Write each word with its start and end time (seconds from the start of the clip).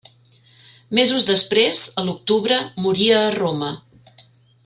Mesos 0.99 1.25
després, 1.27 1.83
a 2.03 2.07
l'octubre, 2.07 2.59
moria 2.87 3.21
a 3.27 3.31
Roma. 3.39 3.73